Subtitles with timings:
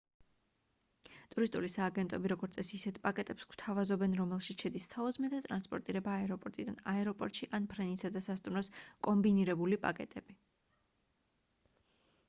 [1.33, 8.13] ტურისტული სააგენტოები როგორც წესი ისეთ პაკეტებს გვთავაზობენ რომელშიც შედის საუზმე და ტრანსპორტირება აეროპორტიდან/აეროპორტში ან ფრენისა
[8.17, 8.71] და სასტუმროს
[9.11, 10.39] კომბინირებული პაკეტები